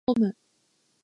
[0.07, 0.37] 風邪で寝込む